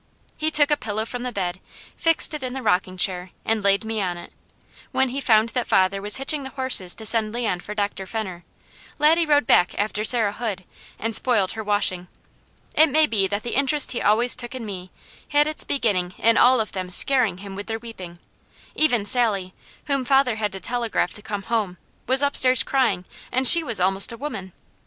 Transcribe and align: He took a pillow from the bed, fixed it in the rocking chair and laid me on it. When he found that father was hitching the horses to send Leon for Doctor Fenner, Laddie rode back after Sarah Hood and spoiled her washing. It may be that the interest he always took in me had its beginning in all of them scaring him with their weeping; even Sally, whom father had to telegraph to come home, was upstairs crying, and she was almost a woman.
He 0.35 0.49
took 0.49 0.71
a 0.71 0.77
pillow 0.77 1.05
from 1.05 1.21
the 1.21 1.31
bed, 1.31 1.59
fixed 1.95 2.33
it 2.33 2.41
in 2.41 2.53
the 2.53 2.63
rocking 2.63 2.97
chair 2.97 3.29
and 3.45 3.61
laid 3.63 3.85
me 3.85 4.01
on 4.01 4.17
it. 4.17 4.33
When 4.91 5.09
he 5.09 5.21
found 5.21 5.49
that 5.49 5.67
father 5.67 6.01
was 6.01 6.15
hitching 6.17 6.41
the 6.41 6.49
horses 6.49 6.95
to 6.95 7.05
send 7.05 7.31
Leon 7.35 7.59
for 7.59 7.75
Doctor 7.75 8.07
Fenner, 8.07 8.43
Laddie 8.97 9.27
rode 9.27 9.45
back 9.45 9.77
after 9.77 10.03
Sarah 10.03 10.31
Hood 10.33 10.63
and 10.97 11.13
spoiled 11.13 11.51
her 11.51 11.63
washing. 11.63 12.07
It 12.75 12.89
may 12.89 13.05
be 13.05 13.27
that 13.27 13.43
the 13.43 13.53
interest 13.55 13.91
he 13.91 14.01
always 14.01 14.35
took 14.35 14.55
in 14.55 14.65
me 14.65 14.89
had 15.29 15.45
its 15.45 15.63
beginning 15.63 16.15
in 16.17 16.35
all 16.35 16.59
of 16.59 16.71
them 16.71 16.89
scaring 16.89 17.37
him 17.37 17.53
with 17.55 17.67
their 17.67 17.77
weeping; 17.77 18.17
even 18.73 19.05
Sally, 19.05 19.53
whom 19.85 20.03
father 20.03 20.37
had 20.37 20.51
to 20.53 20.59
telegraph 20.59 21.13
to 21.13 21.21
come 21.21 21.43
home, 21.43 21.77
was 22.07 22.23
upstairs 22.23 22.63
crying, 22.63 23.05
and 23.31 23.47
she 23.47 23.63
was 23.63 23.79
almost 23.79 24.11
a 24.11 24.17
woman. 24.17 24.51